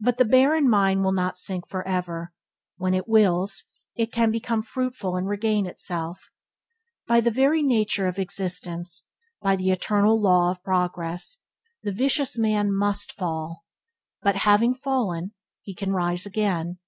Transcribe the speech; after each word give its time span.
But 0.00 0.16
the 0.16 0.24
barren 0.24 0.66
mind 0.66 1.04
will 1.04 1.12
not 1.12 1.36
sink 1.36 1.68
for 1.68 1.86
ever. 1.86 2.32
When 2.78 2.94
it 2.94 3.06
wills, 3.06 3.64
it 3.94 4.10
can 4.10 4.30
become 4.30 4.62
fruitful 4.62 5.14
and 5.14 5.28
regain 5.28 5.66
itself. 5.66 6.30
By 7.06 7.20
the 7.20 7.30
very 7.30 7.62
nature 7.62 8.06
of 8.08 8.18
existence, 8.18 9.08
by 9.42 9.56
the 9.56 9.70
eternal 9.70 10.18
law 10.18 10.50
of 10.50 10.64
progress, 10.64 11.36
the 11.82 11.92
vicious 11.92 12.38
man 12.38 12.72
must 12.74 13.12
fall; 13.12 13.66
but 14.22 14.36
having 14.36 14.72
fallen, 14.72 15.32
he 15.60 15.74
can 15.74 15.92
rise 15.92 16.24
again. 16.24 16.78